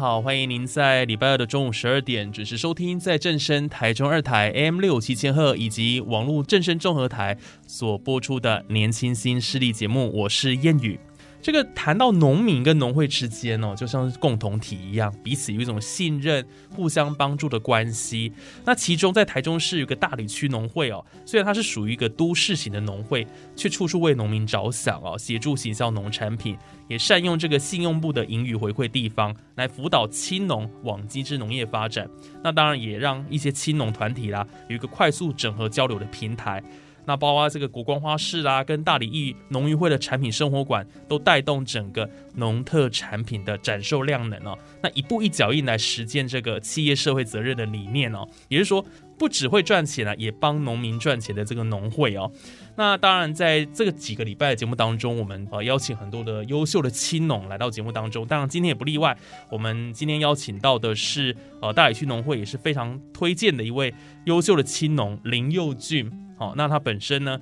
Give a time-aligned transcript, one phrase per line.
[0.00, 7.36] 好，欢迎您在礼拜二的中午十二点准时收听，在正声台中二台 M 六七千赫以及网络正声综合台
[7.66, 10.98] 所播出的年轻新势力节目，我是谚语。
[11.42, 18.32] 这个谈到农民跟农会之间哦，就像是共同体一样，彼此有一种信任、互相帮助的关系。
[18.64, 26.56] 那其中在台中市有个大理区农会哦，虽然它是属于一个都市型的农会，却处处为农民着想哦，协助行销农产品，
[26.88, 32.08] 也善用这个信用部的盈余回馈地方来辅导青农往机智农业发展。
[32.44, 36.62] 那当然也让一些青农团体啦有一个快速整合交流的平台。
[37.04, 44.56] 那包括这个国光花市啦，跟大理艺农渔会的产品生活馆，都带动整个农特产品的展售量能哦。
[44.82, 48.84] 那一步一脚印来实践这个企业社会责任的理念哦，也就是说，
[49.18, 52.30] 不只会赚钱啊，也帮农民赚钱的这个农会哦。
[52.76, 59.14] 那当然，在这个几个礼拜的节目当中，我们呃邀请很多的优秀的青农来到节目当中，当然今天也不例外。
[59.50, 63.92] 我们今天邀请到的是呃大理区农会也是非常推荐的一位
[64.24, 66.10] 优秀的青农林佑俊。
[66.38, 67.38] 好，那他本身呢，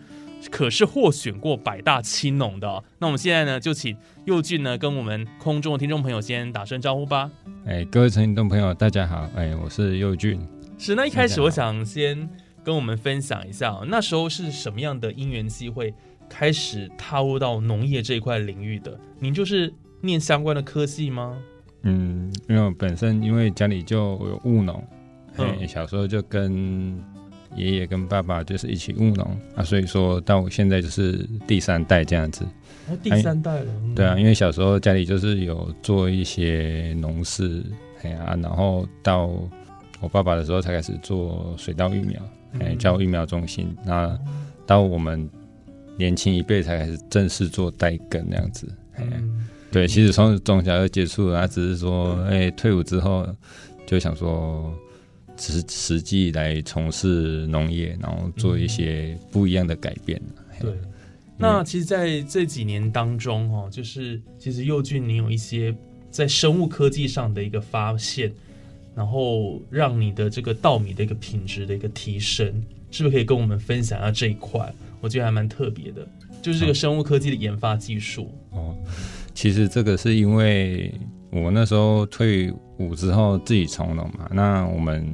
[0.50, 2.84] 可是获选过百大青农的。
[2.98, 7.30] 那我们现在呢，就请佑俊呢，跟我们空中的听众朋友先打声招呼吧。
[7.66, 9.28] 哎，各位听众朋友，大家好。
[9.34, 10.40] 哎，我是佑俊。
[10.78, 12.28] 是，那一开始我想先
[12.62, 15.92] 跟我们分享一下，那时候是什么样的因缘机会，
[16.28, 18.98] 开始踏入到农业这一块领域的？
[19.18, 21.36] 您就是念相关的科系吗？
[21.82, 24.82] 嗯，因为我本身因为家里就有务农，
[25.36, 27.17] 嗯，小时候就跟。
[27.58, 32.44] 爷爷跟爸爸就是一起务农啊，所以说到我现在就是第三代这样子。
[32.88, 33.66] 哦，第三代了。
[33.94, 37.62] 对啊，因为小时候家里就是有做一些农事，
[38.02, 39.28] 哎呀，然后到
[40.00, 42.22] 我爸爸的时候才开始做水稻育苗，
[42.60, 43.76] 哎，教育苗中心。
[43.84, 44.18] 那
[44.64, 45.28] 到我们
[45.96, 48.66] 年轻一辈才开始正式做代耕那样子。
[48.98, 53.26] 嗯，对，其实从从小就接触了，只是说，哎，退伍之后
[53.86, 54.72] 就想说。
[55.38, 60.20] 实实际来从事农业，然后做一些不一样的改变。
[60.60, 60.72] 对，
[61.36, 65.74] 那其实在这几年当中，哦，就是其实佑俊，你有一些
[66.10, 68.32] 在生物科技上的一个发现，
[68.94, 72.46] 然后让你的这个稻米的一个品质的一个提升，
[72.90, 74.74] 是不是可以跟我们分享一下这一块？
[75.00, 76.06] 我觉得还蛮特别的，
[76.42, 78.30] 就是这个生物科技的研发技术。
[78.50, 78.76] 哦，
[79.34, 80.92] 其实这个是因为。
[81.30, 85.06] 我那时候退伍之后自己从农嘛，那我们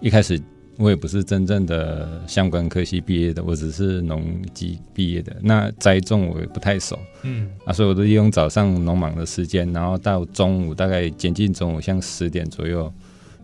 [0.00, 0.40] 一开始
[0.76, 5.34] 我也不是真正的相关科系毕业的，我只是农技毕业的。
[5.40, 12.92] 那栽种我也不太熟，嗯，啊，所以我都利用早上农忙的时间，然后到中午大概接近中午，像十点左右，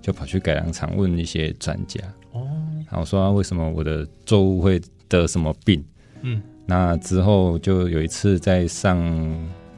[0.02, 2.00] 就跑去改良场问一些专家，
[2.32, 2.46] 哦，
[2.90, 5.84] 然后说为什么我的作物会得什么病，
[6.22, 8.98] 嗯，那之后就有一次在上。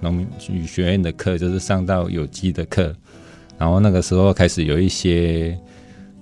[0.01, 2.95] 农语学院的课就是上到有机的课，
[3.59, 5.59] 然后那个时候开始有一些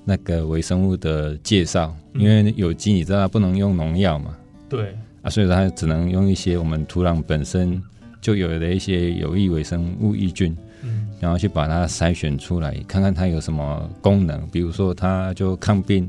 [0.04, 4.36] 那个微生物的介绍，因为有机你知道不能用农药嘛，
[4.68, 4.94] 对。
[5.22, 7.82] 啊，所以说它只能用一些我们土壤本身
[8.20, 16.08] 就有的一些有益微生物益菌，嗯，然后去把它筛选出来，看看它有什么功能，比如说它就抗病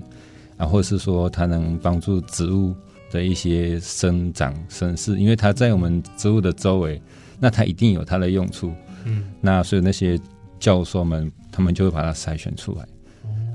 [0.58, 2.76] 啊，或是说它能帮助植物
[3.12, 7.02] 的一些生长生势，因为它在我们植物的周围。
[7.40, 8.74] 那它一定有它的用处，
[9.06, 10.20] 嗯，那所以那些
[10.60, 12.88] 教授们他们就会把它筛选出来。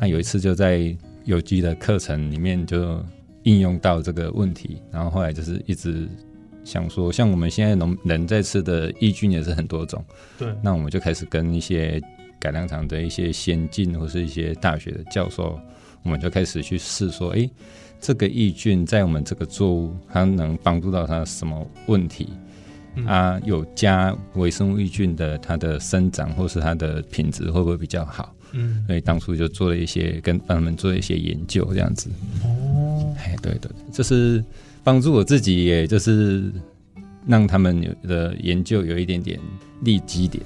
[0.01, 3.05] 那有一次就在有机的课程里面就
[3.45, 6.09] 应用到这个问题，然后后来就是一直
[6.65, 10.05] 想说，像我们现在农人在吃的益菌也是很多种，
[10.39, 12.01] 对，那我们就开始跟一些
[12.41, 15.59] 改良厂的一些先进或是一些大学的教授，
[16.03, 17.49] 我们就开始去试说，哎，
[18.01, 22.29] 这个益菌在我们这个作物它能帮助到它什么问题？
[23.07, 28.35] 啊，有加微生物抑菌的，它的生长或是它的品质会不会比较好？
[28.53, 32.11] 嗯，所以当初就做了一些跟帮他们做一些研究，这样子。
[32.45, 34.45] 哦，哎，对对，就是
[34.85, 36.53] 帮助我自己，也就是
[37.27, 39.41] 让他们有的研究有一点点
[39.81, 40.45] 利基点。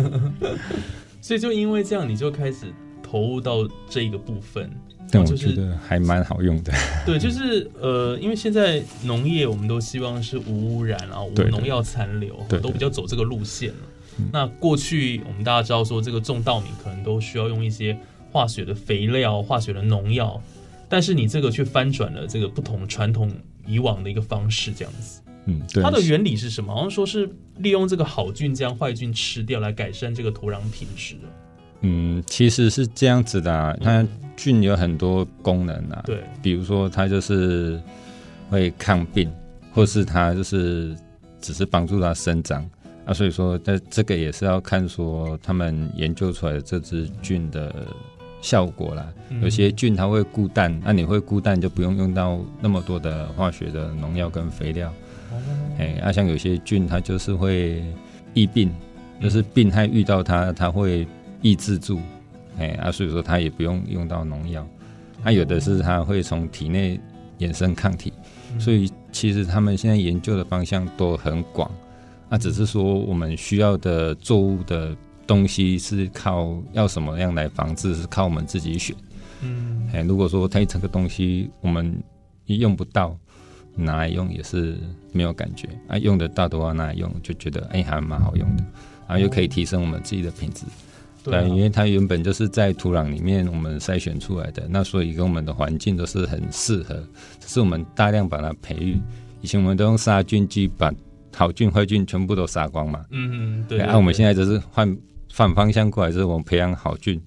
[1.20, 2.72] 所以就因为这样，你就开始
[3.02, 4.70] 投入到这个部分。
[5.10, 6.72] 但我觉得还蛮好用的。
[7.04, 13.72] 对，就是呃，因为现在农业我们都希望是无污染啊，无农药残留，对对都比较走这个路线
[14.32, 17.96] 那过去我们大家知道说，这个种稻米可能都需要用一些
[18.30, 20.38] 化学的肥料、化学的农药，
[20.90, 23.32] 但是你这个却翻转了这个不同传统
[23.66, 25.22] 以往的一个方式，这样子。
[25.46, 25.82] 嗯，对。
[25.82, 26.74] 它的原理是什么？
[26.74, 27.26] 好像说是
[27.58, 31.16] 利用这个好菌将坏菌吃掉，来改善这个土壤品质。
[31.80, 34.06] 嗯，其实是这样子的、啊，它
[34.40, 36.02] 菌有很多功能啊。
[36.06, 37.78] 对，比如说它就是
[38.48, 39.30] 会抗病，
[39.74, 40.96] 或是它就是
[41.42, 42.64] 只是帮助它生长
[43.04, 43.12] 啊。
[43.12, 47.86] 所以说，在这个也是要看说他们研究出来的这只菌的
[48.40, 49.12] 效果啦。
[49.28, 54.88] 嗯有些菌它会固氮，那、你会固氮就不用用到那么多的化学的农药跟肥料。
[55.30, 55.36] 哦
[55.78, 57.84] 哎，啊，像有些菌它就是会
[58.32, 58.70] 疫病，
[59.20, 61.06] 就是病害遇到它，它会
[61.42, 62.00] 抑制住，
[62.60, 64.64] 哎啊，所以说它也不用用到农药。
[65.22, 66.98] 它、有的是它会从体内
[67.40, 68.10] 衍生抗体，
[68.58, 71.70] 所以其实他们现在研究的方向都很广，
[72.30, 74.96] 啊，只是说我们需要的作物的
[75.26, 78.96] 东西是靠要什么样来防治，是靠我们自己选。
[79.42, 81.94] 嗯，哎，如果说它这个东西我们
[82.46, 83.14] 用不到，
[83.74, 84.78] 拿来用也是
[85.12, 88.64] 没有感觉啊，用得到的话拿来用就觉得哎还蛮好用的，
[89.06, 90.64] 然后又可以提升我们自己的品质。
[91.22, 96.94] 对啊，因为它原本就是在土壤里面我们筛选出来的，那所以跟我们的环境都是很适合，
[97.38, 99.00] 只是我们大量把它培育。
[99.42, 100.92] 以前我们都用杀菌剂把
[101.34, 103.80] 好菌坏菌全部都杀光嘛，嗯嗯，对。
[103.80, 104.96] 啊，我们现在在就是换
[105.32, 107.20] 反方向过来，就是我们培养好菌，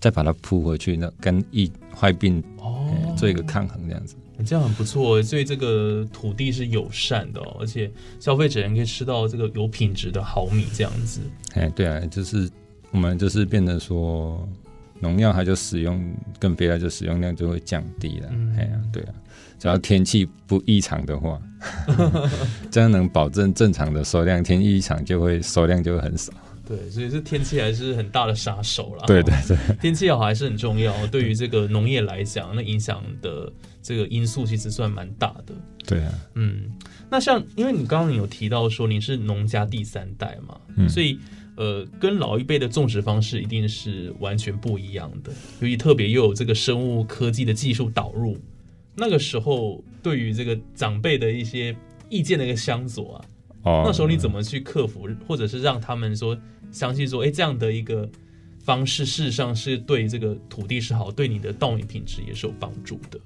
[0.00, 4.16] 再把它铺回去，那跟疫坏病哦哎，做一个抗衡这样子。
[4.44, 11.20] 这样很不错，对这个土地是友善的、哦，而且消费者也可以吃到这个有品质的好米，这样子。
[11.54, 12.50] 哎，对啊，就是
[12.92, 14.48] 我们就是变得说，
[15.00, 18.28] 农药它就使用跟肥料就使用量就会降低了。
[18.30, 19.14] 嗯哎呀、对啊，
[19.58, 21.40] 只要天气不异常的话，
[22.70, 26.32] 这样能保证正常的收量，天气异常就会收量就会很少。
[26.64, 29.04] 对，所以这天气还是很大的杀手啦。
[29.06, 31.06] 对对对，天气好还是很重要。
[31.08, 33.52] 对于这个农业来讲，那影响的
[33.82, 35.52] 这个因素其实算蛮大的。
[35.84, 36.70] 对啊，嗯，
[37.10, 41.18] 那像因为你刚刚有提到说你是农家第三代嘛，嗯所以
[41.56, 48.36] 呃，跟老一辈的种植方式一定是完全不一样的，尤其特别又有这个生物科技的技术导入，
[48.96, 51.76] 那个时候对于这个长辈的一些
[52.08, 53.24] 意见的一个相左啊，
[53.64, 56.36] 哦，那时候你怎么去克服，或者是让他们说
[56.70, 58.08] 相信说，哎，这样的一个
[58.58, 63.18] 方式事实上是对这个土地是好，对你的稻米品质也是有帮助的。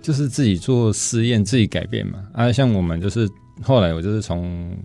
[0.00, 2.26] 就是自己做试验，自己改变嘛。
[2.34, 3.28] 啊，像我们就是
[3.62, 4.76] 后来我就是从，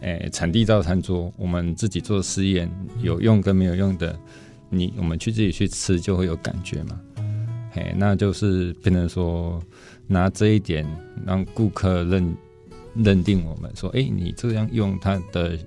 [0.00, 2.70] 诶、产地造餐桌，我们自己做试验，
[3.02, 4.18] 有用跟没有用的，
[4.70, 7.00] 你我们去自己去吃就会有感觉嘛。
[7.72, 9.62] 嘿，那就是变成说
[10.06, 10.86] 拿这一点
[11.26, 12.36] 让顾客认
[12.94, 15.58] 认定我们说，哎、你这样用它的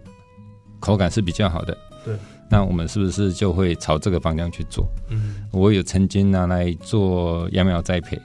[0.79, 1.77] 口感是比较好的。
[2.03, 2.15] 对，
[2.49, 4.87] 那我们是不是就会朝这个方向去做？
[5.09, 8.19] 嗯，我有曾经拿来做秧苗栽培，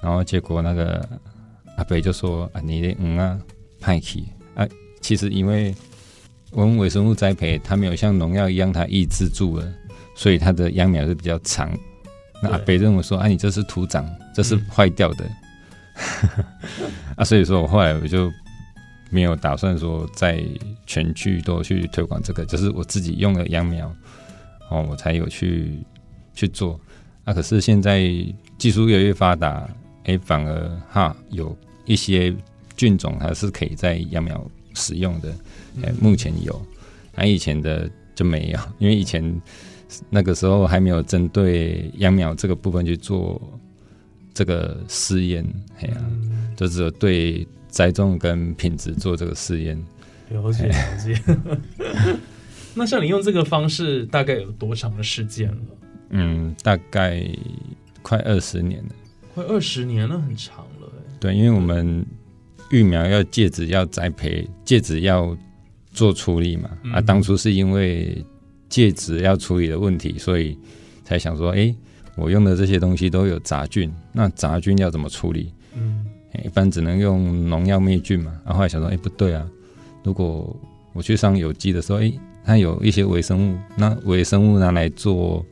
[0.00, 1.06] 然后结果那个
[1.76, 3.40] 阿北就说啊，你的嗯啊
[3.80, 4.22] 派去
[4.54, 4.64] 啊，
[5.08, 5.74] 其实因为
[6.50, 9.66] 我们微生物栽培，它没有像农药一样它抑制住了，
[10.14, 11.72] 所以它的秧苗是比较长。
[12.42, 15.24] 那阿北认为说啊，你这是土长，这是坏掉的，
[17.16, 18.30] 啊，所以说我后来我就
[19.08, 20.44] 没有打算说在
[20.86, 23.90] 全区都去推广这个，就是我自己用了秧苗，
[24.68, 25.72] 哦，我才有去
[26.34, 26.78] 去做。
[27.24, 28.02] 啊，可是现在
[28.58, 29.66] 技术越来越发达，
[30.04, 32.34] 哎、反而哈有一些
[32.76, 34.38] 菌种它是可以在秧苗
[34.78, 35.34] 使用的，
[35.82, 36.60] 哎、目前有，
[37.14, 39.42] 那、以前的就没有， 因为以前
[40.08, 43.40] 那个时候还没有针对秧苗这个部分去做
[44.32, 45.44] 这个试验，
[45.80, 45.96] 哎呀、
[46.56, 49.76] 就只有对栽种跟品质做这个试验。
[50.30, 51.20] 了解了解。
[52.74, 55.62] 那像你用这个方式，大概有多长的时间了？
[56.10, 57.26] 嗯，大概
[58.02, 58.90] 快二十年了。
[59.34, 61.16] 快二十年了，很长了哎。
[61.18, 62.04] 对，因为我们
[62.70, 65.36] 育苗要介质要栽培，介质要
[65.92, 66.68] 做处理嘛。
[66.92, 68.24] 啊，嗯当初是因为
[68.68, 70.56] 介质要处理的问题，所以
[71.04, 71.74] 才想说，哎、
[72.16, 75.52] 我用的这些东西都有杂菌，那杂菌要怎么处理？
[75.74, 78.30] 嗯诶一般只能用农药灭菌嘛。
[78.44, 79.48] 然后后来想说，哎、不对啊，
[80.02, 80.54] 如果
[80.92, 82.12] 我去上有机的时候，哎、
[82.44, 85.44] 它有一些微生物，那微生物拿来做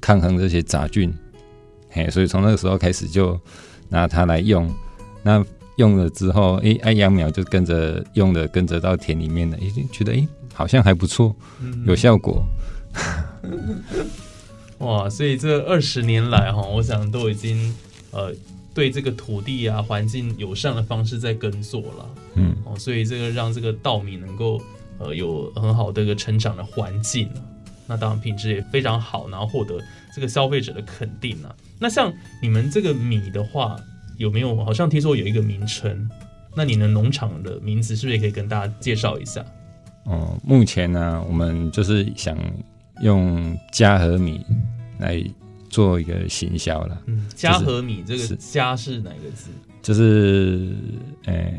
[0.00, 1.12] 抗衡这些杂菌，
[1.90, 3.38] 嘿，所以从那个时候开始就
[3.90, 4.70] 拿它来用。
[5.22, 5.44] 那
[5.76, 11.34] 用了之后，哎，哎，秧苗就跟着用了，跟着到田里面了，已经觉得哎，好像还不错，
[11.84, 12.44] 有效果。
[14.78, 17.74] 哇，所以这二十年来哈，我想都已经
[18.12, 18.32] 呃，
[18.72, 24.62] 对这个土地啊环境友善的方式在耕作了，嗯，哦，所以这个让这个稻米能够
[24.98, 27.28] 呃有很好的一个成长的环境
[27.86, 29.78] 那当然品质也非常好，然后获得
[30.14, 31.54] 这个消费者的肯定啊。
[31.80, 33.76] 那像你们这个米的话。
[34.16, 34.64] 有没有？
[34.64, 36.08] 好像听说有一个名称，
[36.54, 39.44] 那你的农场的名字是不是也可以跟大家介绍一下？
[40.04, 42.36] 哦，目前呢，我们就是想
[43.00, 44.44] 用嘉禾米
[44.98, 45.22] 来
[45.68, 47.02] 做一个行销了。
[47.06, 49.50] 嗯，嘉禾米这个“嘉”是哪个字？
[49.82, 50.72] 就是
[51.24, 51.52] 呃，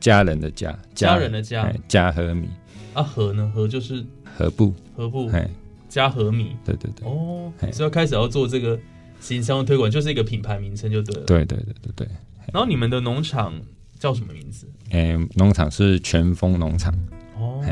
[0.00, 2.48] 家人的“家”，家人的“家”，嘉禾米。
[2.94, 3.52] 啊，禾呢？
[3.54, 4.04] 禾就是
[4.36, 5.28] 禾部，禾部。
[5.30, 5.48] 哎，
[5.88, 6.56] 嘉禾米。
[6.64, 7.06] 对对对。
[7.06, 8.78] 哦，所以要开始要做这个。
[9.20, 11.26] 行销推广就是一个品牌名称，就对了。
[11.26, 12.08] 对对对对对。
[12.52, 13.52] 然后你们的农场
[13.98, 14.66] 叫什么名字？
[14.90, 16.92] 哎，农场是泉丰农场。
[17.36, 17.62] 哦。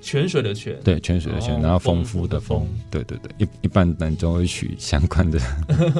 [0.00, 0.78] 泉水的泉。
[0.84, 2.66] 对，泉水的泉，然后丰富的丰。
[2.90, 5.38] 对对对，一一般人都会取相关的。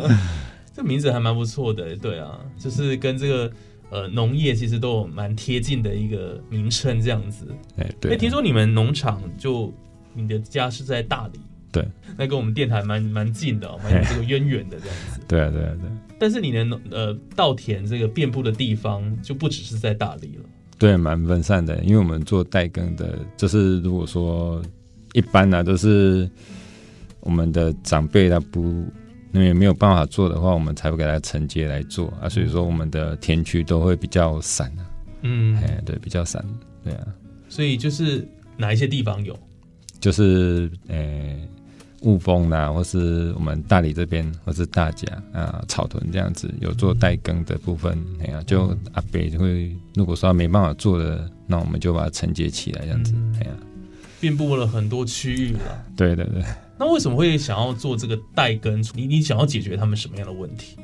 [0.72, 3.52] 这名字还蛮不错的，对啊，就是跟这个
[3.90, 7.46] 呃农业其实都有蛮贴近的一个名称，这样子。
[7.76, 8.14] 哎，对。
[8.14, 9.74] 哎，听说你们农场就
[10.14, 11.40] 你的家是在大理。
[11.70, 15.20] 对，那跟我们电台蛮蛮近的，蛮有这个渊源的这样子。
[15.28, 15.90] 对啊，对啊，对。
[16.18, 20.44] 但是你的呃稻田这个遍布的地方就不只是在大理了。
[20.78, 24.62] 对，蛮分散的，因为我们做代耕的，就是如果说
[25.12, 26.28] 一般呢，都是
[27.20, 28.62] 我们的长辈他不
[29.32, 32.28] 因为没有办法做的话，我们才会给他承接来做啊。
[32.28, 34.88] 所以说我们的田区都会比较散啊。
[35.22, 36.42] 嗯，哎，对，比较散，
[36.82, 37.06] 对啊。
[37.48, 39.38] 所以就是哪一些地方有？
[40.00, 41.36] 就是呃。
[42.02, 53.52] 雾峰呐，或是我们大理这边，或是大甲啊、草屯这样子有做代耕的部分，哎呀，就阿北就会如果说没办法做的，那我们就把它承接起来，这样子，哎呀，
[54.20, 55.84] 遍布了很多区域了。
[55.96, 56.42] 对对对。
[56.78, 58.80] 那为什么会想要做这个代耕？
[58.94, 60.76] 你你想要解决他们什么样的问题？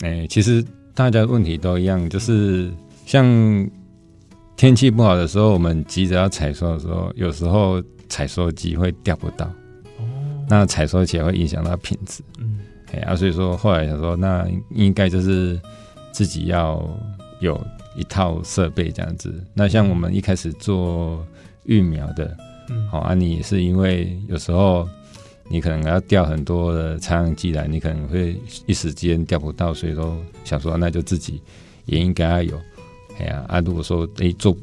[0.00, 2.68] 哎，其实大家问题都一样，就是
[3.06, 3.24] 像
[4.56, 9.48] 天气不好的时候，我们急着要采收的时候，有时候采收机会钓不到。
[10.48, 12.58] 那采收起来会影响到品质，嗯，
[12.92, 15.60] 哎啊，所以说后来想说，那应该就是
[16.12, 16.82] 自己要
[17.40, 17.58] 有
[17.96, 19.32] 一套设备这样子。
[19.54, 21.26] 那像我们一开始做
[21.64, 22.36] 育苗的，
[22.68, 24.88] 嗯，好啊，你是因为有时候
[25.48, 31.40] 你可能要调很多的采样机来，你可能会一时间调不到，所以说想说那就自己
[31.86, 32.60] 也应该要有，
[33.18, 34.56] 哎呀啊，如果说哎做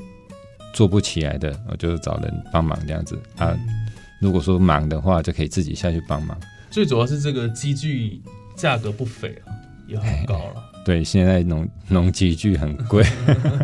[0.73, 3.57] 做不起来的，我就找人帮忙这样子啊。
[4.19, 6.37] 如果说忙的话，就可以自己下去帮忙。
[6.69, 8.21] 最主要是这个机具
[8.55, 9.51] 价格不菲啊，
[9.87, 10.63] 也很高了。
[10.85, 13.03] 对，现在农农机具很贵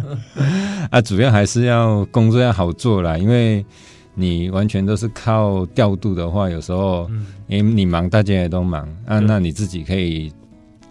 [0.92, 3.18] 啊，主要还是要工作要好做啦。
[3.18, 3.66] 因为
[4.14, 7.10] 你完全都是靠调度的话，有时候
[7.48, 9.20] 因为你忙，大家也都忙啊。
[9.20, 10.32] 那你自己可以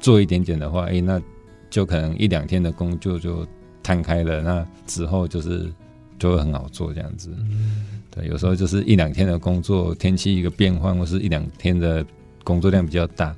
[0.01, 1.21] 做一点点的话，哎，那
[1.71, 3.47] 就可能一两天的工作就
[3.83, 4.41] 摊开了。
[4.41, 5.73] 那之后就是
[6.19, 7.31] 就会很好做这样子。
[8.11, 12.05] 对，有时候就是一两天的工作，天气一个变换，或是一两天的
[12.45, 13.35] 工作量比较大，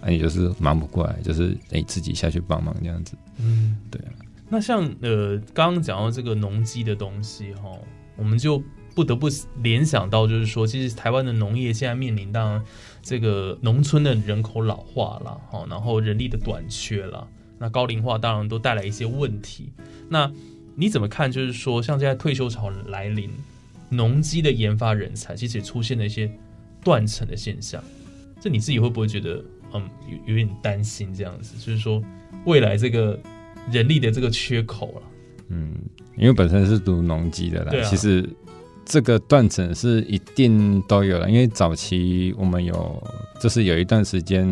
[0.00, 3.16] 啊，你就是忙不过来，就是得自己下去帮忙这样子。
[3.38, 4.12] 嗯，对啊。
[4.48, 7.70] 那像呃，刚刚讲到这个农机的东西哈，
[8.16, 8.62] 我们就
[8.94, 9.28] 不得不
[9.62, 12.60] 联想到，就是说，其实台湾的农业现在面临到
[13.02, 17.26] 这个农村的人口老化了，哈，然后人力的短缺了，
[17.58, 19.72] 那高龄化当然都带来一些问题。
[20.08, 20.30] 那
[20.74, 21.30] 你怎么看？
[21.30, 23.30] 就是说，像现在退休潮来临。
[23.92, 26.30] 农机的研发人才其实也出现了一些
[26.84, 27.82] 断层的现象，
[28.40, 31.56] 这你自己会不会觉得嗯有有点担心这样子？
[31.58, 32.00] 就是说
[32.44, 33.18] 未来这个
[33.68, 35.02] 人力的这个缺口了。
[35.48, 35.74] 嗯，
[36.16, 38.24] 因为本身是读农机的啦，其实
[38.84, 41.28] 这个断层是一定都有了。
[41.28, 43.02] 因为早期我们有
[43.40, 44.46] 就是有一段时间。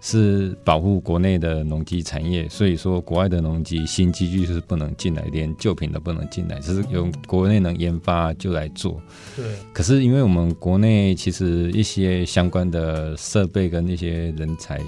[0.00, 9.00] 是保护国内的农机产业，所以说国外的农机新机具是不能进来，连旧品都不能进来，只是用国内能研发就来做。
[9.36, 9.44] 对。
[9.72, 14.80] 可是因为我们国内其实一些相关的设备跟那些人才，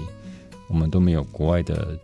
[0.67, 1.97] 我们都没有国外的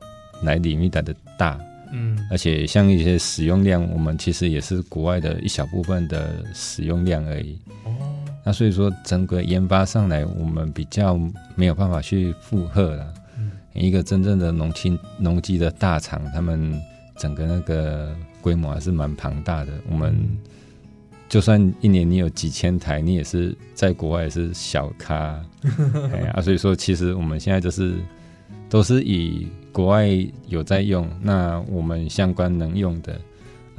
[0.44, 1.60] 来领域来的大。
[1.92, 2.18] 嗯。
[2.30, 7.58] 而且像一些使用量，我们其实也是国外的一小部分的使用量而已。
[7.86, 8.09] 哦。
[8.44, 11.20] 那所以说，整个研发上来，我们比较
[11.56, 13.14] 没有办法去负荷了。
[13.74, 16.82] 一个真正的农青农机的大厂，他们
[17.18, 19.72] 整个那个规模还是蛮庞大的。
[19.90, 20.16] 我们
[21.30, 25.40] 就算一年你有几千台，你也是在国外是小咖。
[26.12, 27.96] 哎呀，所以说其实我们现在就是
[28.68, 30.08] 都是以国外
[30.48, 33.20] 有在用，那我们相关能用的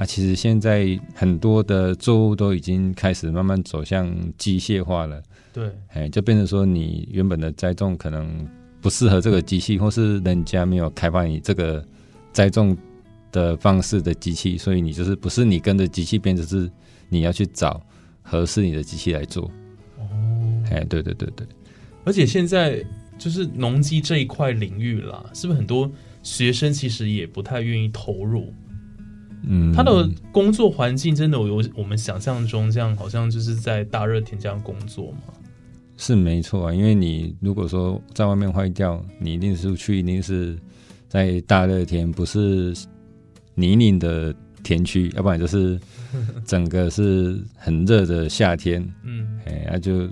[0.00, 5.23] 啊，其实现在很多的作物都已经开始慢慢走向机械化了。
[5.52, 8.49] 对，哎，就变成说你原本的栽种可能
[8.80, 11.85] 不适合这个机器，或是人家没有开发你这个
[12.33, 12.75] 栽种
[13.30, 16.71] 的方式的机器，所以你就是不是你跟着机器变，只是
[17.11, 17.78] 你要去找
[18.23, 19.50] 合适你的机器来做。
[19.99, 20.09] 哦，
[20.71, 21.47] 哎，对对对对，
[22.04, 22.83] 而且现在
[23.19, 25.92] 就是农机这一块领域啦，是不是很多
[26.23, 28.50] 学生其实也不太愿意投入？
[29.42, 35.35] 嗯，他的工作环境真的有我们想象中这样，好像就是在大热天这样工作吗？
[35.97, 40.59] 是没错啊，因为你如果说在外面坏掉，你一定是去，一定是
[41.09, 42.75] 在大热天，不是
[43.54, 45.78] 泥泞的田区，要不然就是
[46.47, 50.09] 整个是很热的夏天，嗯，哎，那就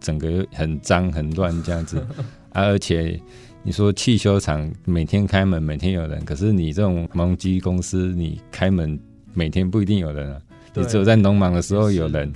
[0.00, 1.98] 整个很脏很乱这样子
[2.50, 2.62] 啊。
[2.64, 3.20] 而且
[3.68, 8.98] 你说汽修厂每天开门，每天有人，可是你这种农机公司，你开门
[9.34, 10.40] 每天不一定有人啊，
[10.72, 12.32] 你只有在农忙的时候有人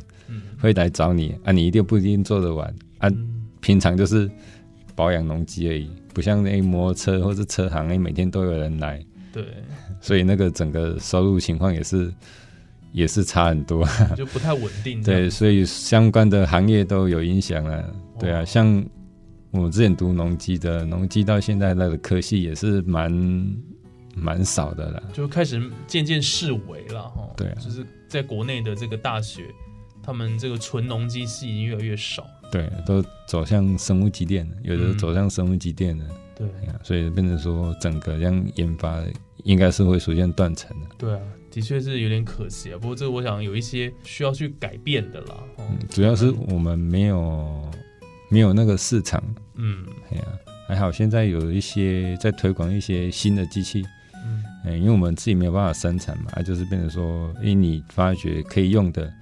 [0.61, 2.69] 会来找你啊，你一定不一定做得完。
[2.99, 3.11] 啊，
[3.63, 4.31] 平常就是
[4.95, 9.03] 保养农机而已，不像那摩托车或是车行，哎，每天都有人来。
[9.33, 9.43] 对，
[10.03, 12.13] 所以那个整个收入情况也是
[12.93, 15.03] 也是差很多，就不太稳定。
[15.03, 17.83] 对，所以相关的行业都有影响了。
[18.21, 18.85] 对啊，像
[19.53, 23.57] 我之前读农机的，农机到现在那个科系也是蛮
[24.15, 27.31] 蛮少的了，就开始渐渐式微了哈。
[27.37, 29.45] 对啊，就是在国内的这个大学，
[30.03, 32.27] 他们这个纯农机系已经越来越少。
[32.51, 36.05] 对，都走向生物机电了，有的走向生物机电了。
[36.35, 36.49] 对，
[36.83, 39.03] 所以变成说整个这样研发
[39.45, 40.87] 应该是会出现断层的。
[40.99, 42.79] 对啊，的确是有点可惜啊。
[42.79, 45.35] 不过这个我想有一些需要去改变的啦。
[45.59, 47.71] 嗯，主要是我们没有
[48.33, 49.23] 没有那个市场。
[49.55, 50.25] 嗯，哎呀，
[50.67, 53.85] 还好现在有一些在推广一些新的机器。
[54.65, 59.13] 嗯，因为我们自己没有办法生产嘛，就是变成说，因为你发觉可以用的，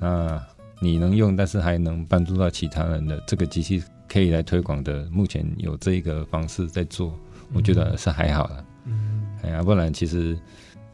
[0.00, 0.42] 那。
[0.78, 7.18] 你能用，但是还能帮助到其他人的这个机器可以来推广的，目前有这一个方式在做，
[7.54, 8.64] 我觉得是还好了。
[8.84, 10.38] 嗯，哎呀，不然其实，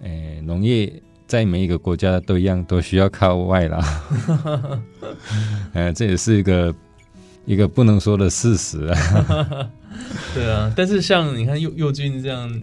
[0.03, 3.83] 诶，农业在每一个国家都一样，都需要靠外劳。
[5.75, 6.73] 哎，这也是一个
[7.45, 9.71] 一个不能说的事实啊。
[10.35, 12.63] 对啊，但是像你看佑佑军这样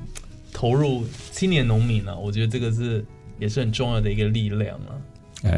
[0.52, 3.06] 投入青年农民呢，我觉得这个是
[3.38, 4.98] 也是很重要的一个力量啊。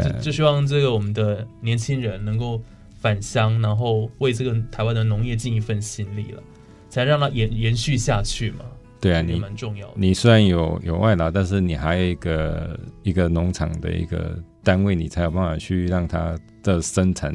[0.04, 2.62] 就就希望这个我们的年轻人能够
[3.00, 6.44] 返乡，然后为这个台湾的农业尽一份心力了，
[6.90, 8.60] 才让它延延续下去嘛。
[9.00, 9.94] 对啊，你蛮重要的。
[9.96, 17.34] 你虽然有有外劳，但是你还有一个一个农场的一个单位，你才有办法去让它的生产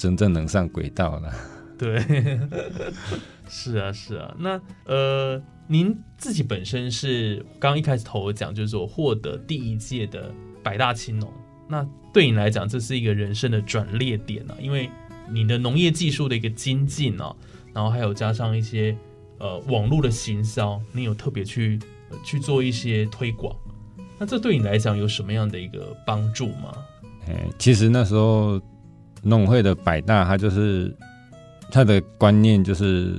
[0.00, 1.30] 真正能上轨道了。
[1.76, 2.00] 对，
[3.50, 4.34] 是啊，是啊。
[4.38, 10.32] 那呃，您自己本身是刚一开始头讲，就是说获得第一届的
[10.62, 11.30] 百大青农。
[11.68, 14.88] 那对你来讲，这是一个人生的转捩点啊，因为
[15.30, 17.36] 你的农业技术的一个精进啊，
[17.74, 18.96] 然后还有加上一些
[19.36, 21.78] 呃网络的行销，你有特别去
[22.24, 23.54] 去做一些推广，
[24.18, 26.72] 那这对你来讲有什么样的一个帮助吗？
[27.28, 28.58] 哎，其实那时候
[29.22, 30.94] 农会的百大，他就是
[31.70, 33.14] 他的观念就是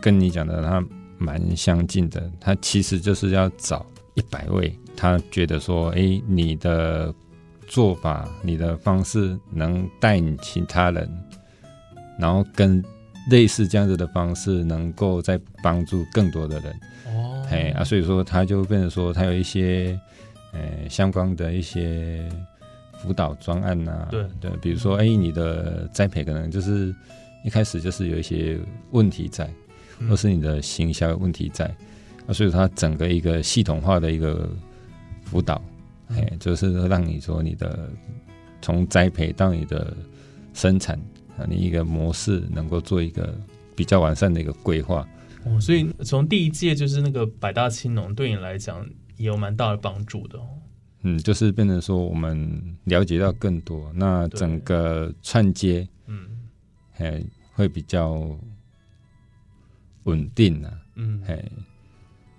[0.00, 0.84] 跟你讲的他
[1.18, 7.14] 蛮相近的，他其实就是要找一百位，他觉得说，哎，你的。
[7.68, 11.08] 做法，你的方式能带你其他人，
[12.18, 12.84] 然后跟
[13.30, 16.70] 类似这样子的方式，能够再帮助更多的人。
[17.06, 19.98] 哦，哎啊，所以说他就变成说，他有一些
[20.52, 22.28] 呃相关的一些
[23.02, 24.06] 辅导专案呐。
[24.10, 26.94] 对对，比如说，哎，你的栽培可能就是
[27.44, 28.56] 一开始就是有一些
[28.92, 29.50] 问题在，
[30.08, 31.66] 或是你的行销问题在
[32.28, 34.48] 啊，所以它整个一个系统化的一个
[35.24, 35.60] 辅导。
[36.08, 37.90] 哎，就是让你说你的
[38.60, 39.96] 从栽培到你的
[40.54, 40.96] 生产
[41.36, 43.34] 啊，你一个模式能够做一个
[43.74, 45.08] 比较完善的一个规划。
[45.44, 48.86] 哦，所以从第一届就是那个百大青农，对你来讲
[49.16, 50.38] 也有蛮大的帮助的。
[51.02, 56.26] 嗯，就是变成说我们了解到更多，那整个串接，嗯，
[56.98, 57.22] 哎，
[57.54, 58.24] 会比较
[60.04, 60.72] 稳定啊。
[60.96, 61.44] 嗯，哎，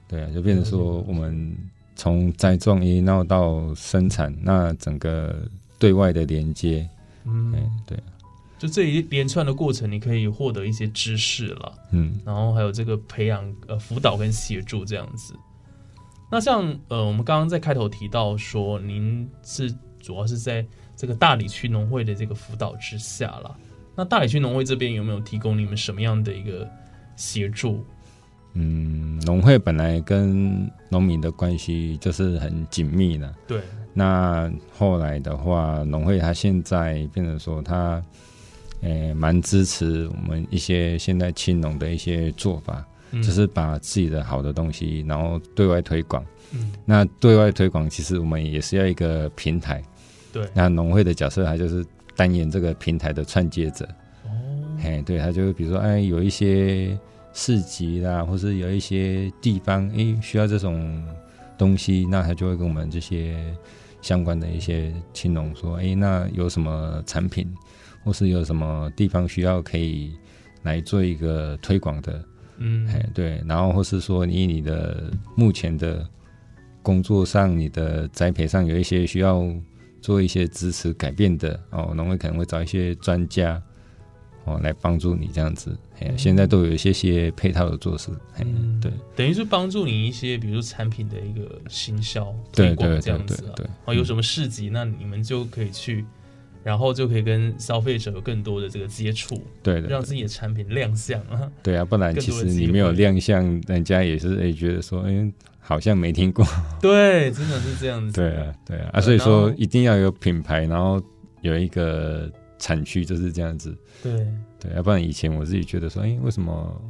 [0.07, 1.55] 对啊，就变成说我们。
[1.95, 5.47] 从栽种一闹到生产，那整个
[5.77, 6.89] 对外的连接，
[7.23, 7.53] 嗯，
[7.85, 8.03] 对啊，
[8.57, 15.35] 就这一连串的过程，你可以获得一些知识了，嗯，然后还有这个培养呃辅导跟协助这样子。
[16.33, 20.65] 那像呃，我们刚刚在开头提到说，您是主要是在
[20.95, 23.55] 这个大理区农会的这个辅导之下了。
[23.95, 26.67] 那大理区农会这边有没有提供你们什么样的一个
[27.15, 27.85] 协助？
[28.53, 33.31] 嗯，农会本来跟农民的关系就是很紧密的。
[33.45, 33.61] 对，
[33.93, 38.03] 那后来的话，农会他现在变成说他，
[38.81, 46.25] 诶，蛮支持我们一些现在青农的一些做法，嗯就是把自己的好的东西，然后对外推广。
[46.51, 49.81] 嗯那对外推广，其实我们也是要一个平台。
[50.31, 53.87] 对那农会的角色，他就是担演这个平台的串接者。
[54.25, 54.29] 哦，
[54.81, 56.97] 嘿，对，他就比如说，哎，有一些
[57.33, 61.03] 市集啦，或是有一些地方，哎，需要这种
[61.57, 63.35] 东西，那他就会跟我们这些
[64.01, 67.47] 相关的一些青农说，哎，那有什么产品，
[68.03, 70.13] 或是有什么地方需要可以
[70.63, 72.23] 来做一个推广的，
[72.57, 76.07] 嗯哎，对，然后或是说你你的目前的
[76.81, 79.43] 工作上，你的栽培上有一些需要
[80.01, 83.61] 做一些支持改变的哦，农会可能会找一些专家
[84.43, 85.77] 哦来帮助你这样子。
[85.99, 93.53] 哎、现在都有一些些配套的措施，哎、嗯对，等于是帮助你一些，比如说产品的一个行销推对广这样子啊。
[93.55, 96.05] 对，哦，有什么市集，那你们就可以去，
[96.63, 101.51] 然后就可以跟消费者有更多的这个接触，对的，让自己的产品亮相啊。
[101.61, 106.45] 对啊，不然其实你没有亮相，人家也是哎、觉得说，哎、好像没听过。
[106.81, 108.13] 对，真的是这样子。
[108.13, 111.03] 对啊，对啊，啊，所以说一定要有品牌，然后
[111.41, 113.77] 有一个产区，就是这样子。
[114.01, 114.25] 对，
[114.59, 116.81] 对，要不然以前我自己觉得说，哎、为什么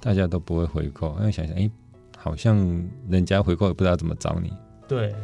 [0.00, 1.16] 大家都不会回购？
[1.20, 1.70] 因为想想，哎、
[2.16, 2.56] 好像
[3.08, 4.52] 人家回购也不知道怎么找你，
[4.88, 5.14] 对，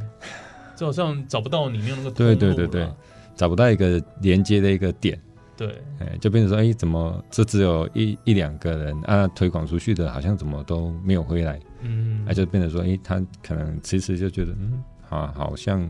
[0.77, 2.97] 就好像找不到你，没有那个对对对对了
[3.41, 5.19] 找不到一个连接的一个点，
[5.57, 5.67] 对。
[5.99, 9.01] 哎、就变成说，哎、怎么这只有一一两个人？
[9.05, 15.89] 啊，推广出去的，好像怎么都没有回来，嗯，那、就变成说，哎、他可能其实就觉得，嗯，啊，好像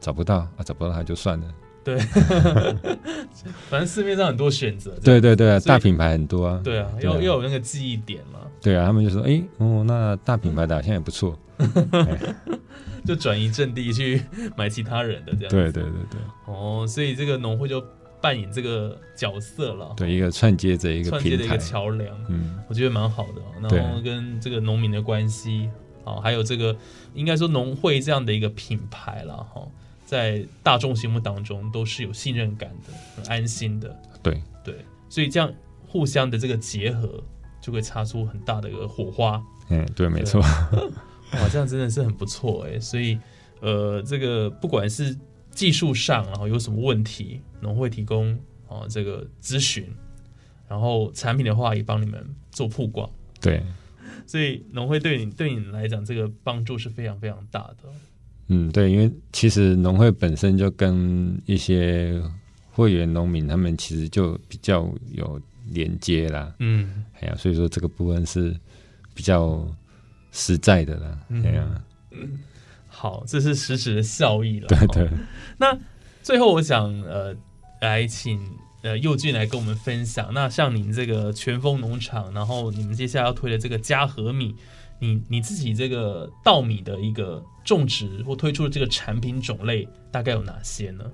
[0.00, 1.46] 找不到啊，找不到他就算了。
[1.84, 1.96] 对，
[3.70, 4.90] 反正市面上很多选择。
[5.04, 7.14] 对对对啊，大品牌很多啊，对啊，对啊。
[7.14, 11.38] 要要有那个记忆点嘛，对啊，他们就说，哎、哦，那大品牌的好像也不错，
[13.04, 14.22] 就转移阵地去
[14.56, 15.50] 买其他人的这样。
[15.50, 16.20] 对对对对。
[16.46, 17.84] 哦，所以这个农会就
[18.20, 22.58] 扮演这个角色了，对，一个串接着一个串接的一个，桥梁，嗯。
[22.68, 25.68] 我觉得蛮好的然后跟这个农民的关系，
[26.04, 26.76] 哦，还有这个
[27.12, 29.66] 应该说农会这样的一个品牌了哈，
[30.06, 33.94] 在大众心目当中都是有信任感的，很安心的。
[34.22, 34.42] 对。
[34.64, 34.74] 对，
[35.10, 35.52] 所以这样
[35.86, 37.22] 互相的这个结合，
[37.60, 39.42] 就会擦出很大的一个火花。
[39.68, 40.42] 嗯，对，没错，
[41.34, 42.78] 哇，这样真的是很不错哎。
[42.78, 43.18] 所以
[43.60, 45.16] 呃，这个不管是
[45.50, 49.86] 技术上，然后有什么问题，农会提供哦这个咨询，
[50.68, 53.08] 然后产品的话也帮你们做曝光。
[53.40, 53.62] 对，
[54.26, 57.88] 所以农会对你对你来讲，这个帮助是非常非常大的。
[58.48, 62.20] 嗯，对，因为其实农会本身就跟一些
[62.72, 68.54] 会员农民他们其实就比较有连接啦，嗯，哎呀，所以说这个部分是
[69.14, 69.66] 比较
[70.36, 71.84] 实在的啦，嗯哎呀，
[72.88, 74.66] 好，这是实质的效益了。
[74.66, 75.10] 对哦对，
[75.56, 75.78] 那
[76.24, 77.32] 最后我想呃
[77.80, 78.40] 来请
[78.82, 80.34] 呃佑俊来跟我们分享。
[80.34, 84.56] 那像您这个全峰农场，然后你们接下来要推的这个嘉禾米，
[84.98, 91.04] 你你自己这个稻米的一个种植或推出的这个产品种类大概有哪些呢？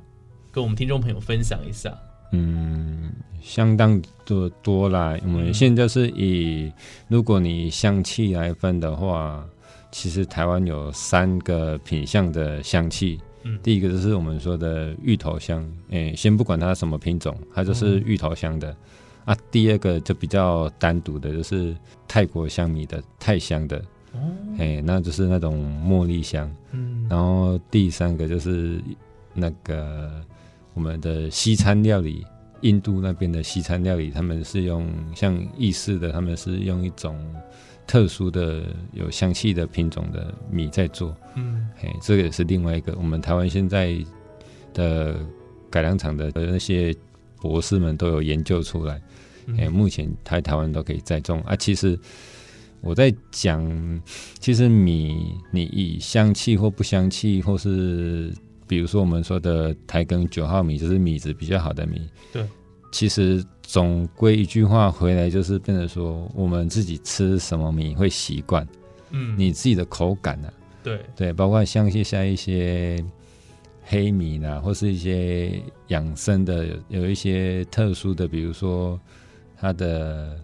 [0.50, 1.96] 跟我们听众朋友分享一下。
[2.32, 3.12] 嗯，
[3.42, 5.16] 相当的多啦。
[5.22, 6.72] 我们嗯现在就是以
[7.08, 9.44] 如果你香气来分的话，
[9.90, 13.18] 其实台湾有三个品相的香气。
[13.42, 18.76] 嗯第一个就是我们说的芋头香，诶、先不管它什么品种，它就是芋头香的。
[19.24, 21.74] 啊，第二个就比较单独的，就是
[22.06, 23.78] 泰国香米的泰香的，
[24.12, 24.18] 哦，
[24.58, 26.50] 诶、那就是那种茉莉香。
[26.72, 28.80] 嗯，然后第三个就是
[29.32, 30.22] 那个
[30.74, 32.24] 我们的西餐料理，
[32.60, 37.18] 印度那边的西餐料理，他们是用像意式的，他们是用一种
[37.86, 41.16] 特殊的有香气的品种的米在做。
[41.34, 43.96] 嗯嘿，这个也是另外一个我们台湾现在
[44.72, 45.18] 的
[45.68, 46.94] 改良厂的那些
[47.40, 49.00] 博士们都有研究出来。
[49.46, 51.56] 嗯哎、目前台台湾都可以栽种啊。
[51.56, 51.98] 其实
[52.80, 54.00] 我在讲，
[54.38, 58.32] 其实米你以香气或不香气，或是
[58.70, 62.08] 比如说我们说的台耕九号米，就是米子比较好的米。
[62.32, 62.46] 对，
[62.92, 68.64] 其实总归一句话回来，就是变成说，我们自己吃什么米会习惯，
[69.10, 70.52] 嗯，你自己的口感啊，
[70.84, 71.00] 对。
[71.16, 73.04] 对，包括像一些一些
[73.82, 78.96] 黑米啦，或是一些养生的，有有一些特殊的，比如说
[79.56, 80.38] 它的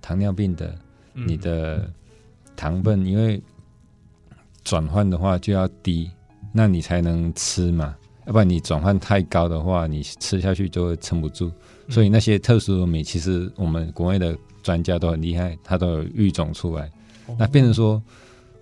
[0.00, 0.72] 糖尿病的，
[1.14, 1.26] 嗯。
[1.26, 1.90] 你的
[2.54, 3.42] 糖分因为
[4.62, 6.08] 转换的话就要低，
[6.56, 7.94] 那你才能吃嘛。
[8.26, 11.52] 要不然你转换太高的话，你吃下去就会撑不住。
[11.90, 16.90] 所以那些特殊的米，其实我们国内的专家都很厉害，他都有育种出来。
[17.38, 18.02] 那变成说，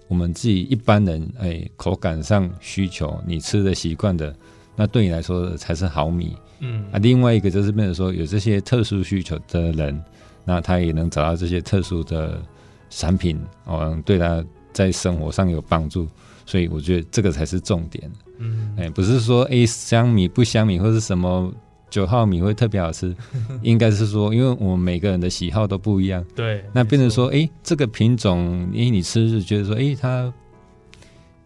[0.08, 4.34] 我们自己一般人，哎，口感上需求，你吃的习惯的，
[4.74, 6.36] 那对你来说才是好米。
[6.58, 10.02] 嗯啊，另外一个就是变成说，有这些特殊需求的人，
[10.44, 12.42] 那他也能找到这些特殊的
[12.90, 16.06] 产品，哦，对他在生活上有帮助。
[16.46, 18.10] 所以我觉得这个才是重点。
[18.38, 21.52] 嗯哎，不是说哎香米不香米或是什么
[21.88, 23.14] 九号米会特别好吃，
[23.62, 30.32] 应该是说，因为我们每个人的喜好都不一样，对，那变成说，哎，这个品种，哎，你吃是觉得说，哎，它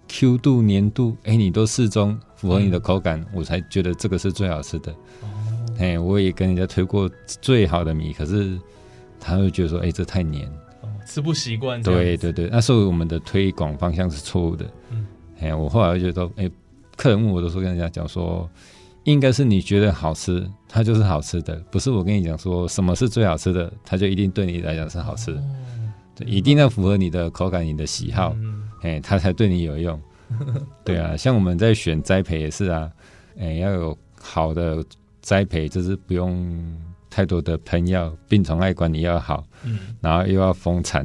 [0.08, 4.90] Q 度、粘度，哎，你都适中，符合你的口感，我才觉得这个是最好吃的。
[4.92, 5.28] 哦
[5.78, 7.08] 哎，我也跟人家推过
[7.42, 8.58] 最好的米，可是
[9.20, 10.50] 他会觉得说，哎，这太黏。
[11.08, 14.66] 哦吃不习惯对对对，那时候我们的推广方向是错误的。
[14.90, 15.06] 嗯
[15.40, 16.50] 哎，我后来就觉得，哎，
[16.96, 18.48] 客人问我都说跟人家讲说，
[19.04, 25.40] 应该是你觉得好吃，它就是好吃的，不是我跟你讲说什么是最好吃的，它就一定对你来讲是好吃的。
[25.40, 25.44] 哦
[26.14, 29.98] 对，一定要符合你的口感、你的喜好，嗯哎、它才对你有用。
[30.84, 32.90] 对啊，像我们在选栽培也是啊，
[33.38, 34.84] 哎、要有好的
[35.22, 36.76] 栽培，就是不用
[37.18, 41.04] 太多的喷药，病虫害管理要好，嗯然后又要丰产。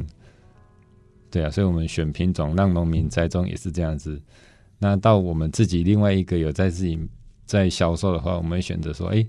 [1.31, 4.21] 对啊，所以我们选品种让农民栽种也是这样子。
[4.77, 6.99] 那到我们自己另外一个有在自己
[7.47, 9.25] 在销售的话，我们会选择说，哎、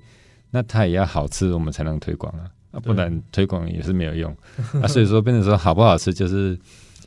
[0.51, 4.31] 那它也要好吃，我们才能推广啊，啊，不然推广也是没有用
[4.83, 4.87] 啊。
[4.87, 6.59] 所以说，变成说好不好吃，就是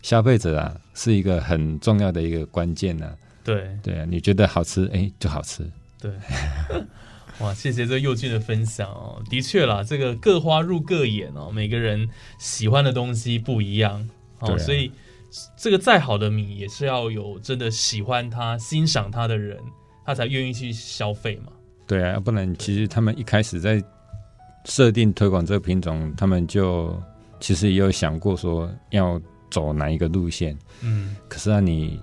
[0.02, 3.14] 消费者啊是一个很重要的一个关键呐、
[3.44, 5.64] 对对啊，你觉得好吃，哎、就好吃。
[6.02, 6.12] 对。
[7.40, 9.22] 哇，谢谢这佑俊的分享哦。
[9.30, 14.92] 的确啦，这个各花入各眼哦，每个人喜欢的东西不一样哦，啊所以
[15.56, 19.60] 这个再好的米也是要有真的喜欢它、欣赏它的人，
[20.06, 21.52] 他才愿意去消费嘛。
[21.86, 23.84] 对啊，要不然其实他们一开始在
[24.66, 27.00] 设定推广这个品种，他们就
[27.40, 29.22] 其实也有想过说要
[29.52, 30.58] 走哪一个路线。
[30.82, 32.00] 嗯，可是啊，你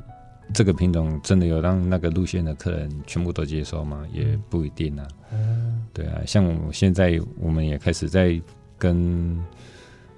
[0.54, 4.06] 这个品种真的有让那个路线的客人全部都接受吗？
[4.12, 5.06] 也不一定啊。
[5.32, 8.40] 嗯，对啊，像我现在我们也开始在
[8.78, 9.36] 跟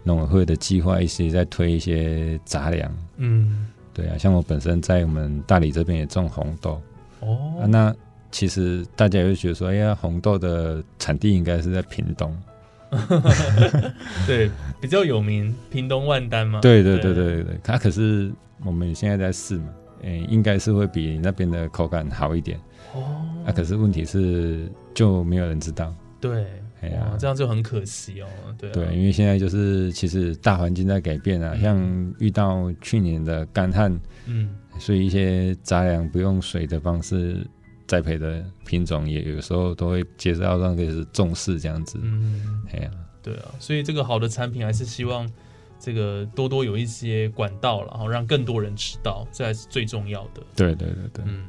[0.05, 2.94] 农委会的计划一起在推一些杂粮。
[3.16, 6.81] 嗯，对啊，像我本身在我们大理这边也种红豆。
[7.20, 7.94] 哦，啊，那
[8.31, 12.37] 其实大家也会觉得说，哎呀，红豆的产地应该是在屏东。
[14.27, 14.49] 对，
[14.81, 16.61] 比较有名，屏东万丹嘛。
[16.61, 18.31] 对对对对对对，它可是
[18.64, 19.68] 我们现在在试嘛，
[20.02, 22.59] 哎，应该是会比那边的口感好一点。
[22.94, 23.02] 哦，
[23.46, 25.94] 啊，可是问题是就没有人知道。
[26.20, 26.46] 对，
[26.80, 28.26] 哎呀哇，这样就很可惜哦。
[28.59, 37.46] 对啊对，因为现在就是其实大环境在改变啊，嗯像遇到去年的干旱，嗯，所以一些杂粮不用水的方式
[37.87, 41.98] 栽培的品种，也有时候都会接受到那个是重视这样子。
[42.02, 42.90] 嗯，哎呀，
[43.22, 45.28] 对啊，所以这个好的产品还是希望
[45.87, 50.42] 这个多多有一些管道了，然后让更多人知道，这才是最重要的。
[50.57, 51.46] 对对对对，嗯，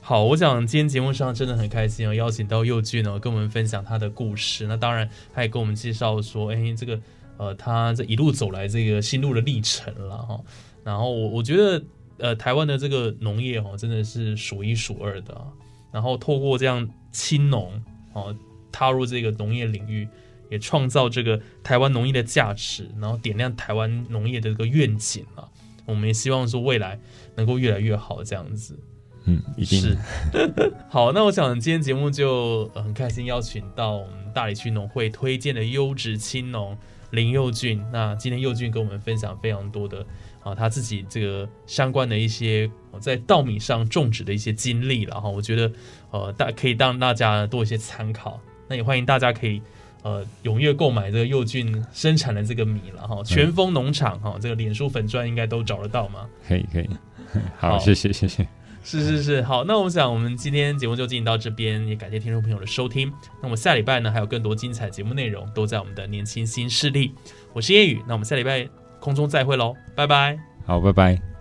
[0.00, 4.66] 好，我想今天节目上真的很开心哦，邀请到佑俊哦，跟我们分享他的故事。
[4.66, 7.00] 那当然，他也跟我们介绍说，哎，这个
[7.36, 10.40] 呃，他这一路走来这个心路的历程了哈。
[10.82, 11.84] 然后我我觉得，
[12.18, 15.46] 呃，台湾的这个农业哦，真的是数一数二的、啊。
[15.92, 17.80] 然后透过这样青农
[18.14, 18.36] 哦，
[18.72, 20.08] 踏入这个农业领域，
[20.50, 25.48] 也创造这个台湾农业的价值，然后点亮台湾农业的这个愿景啊。
[25.84, 26.98] 我们也希望说未来
[27.36, 28.76] 能够越来越好，这样子。
[29.24, 29.96] 嗯，一定是。
[30.90, 36.76] 好，那我想今天节目就呃很开心邀请到我们大理区农会推荐的优质青农
[37.10, 37.84] 林佑俊。
[37.92, 40.04] 那今天佑俊跟我们分享非常多的
[40.42, 45.28] 啊他自己这个相关的一些呃在稻米上种植的一些经历了哈。
[45.28, 45.70] 我觉得
[46.10, 48.40] 呃大可以让大家多一些参考。
[48.68, 49.62] 那也欢迎大家可以。
[50.06, 56.28] 呃，踊跃购买这个佑俊生产的这个米了哈，全峰农场哈，这个脸书粉砖应该都找得到嘛。
[56.46, 56.88] 可以可以，
[57.58, 58.46] 好，好谢谢谢谢。
[58.84, 63.12] 是是是，好，那我想我们今天节目就进行到这边，也感谢听众朋友的收听。
[63.40, 67.12] 那我们下礼拜呢还有更多精彩节目内容都在我们的年轻新势力。
[67.52, 68.64] 我是叶宇，那我们下礼拜
[69.00, 70.38] 空中再会喽，拜拜。
[70.64, 71.35] 好，拜拜。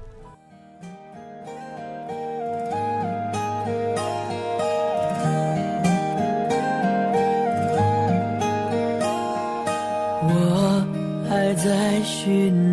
[12.05, 12.64] 寻